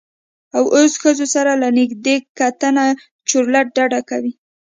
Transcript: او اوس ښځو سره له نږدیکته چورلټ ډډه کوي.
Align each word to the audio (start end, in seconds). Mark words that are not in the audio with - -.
او 0.57 0.63
اوس 0.75 0.93
ښځو 1.01 1.25
سره 1.35 1.51
له 1.61 1.67
نږدیکته 1.77 2.67
چورلټ 3.29 3.67
ډډه 3.77 3.99
کوي. 4.09 4.33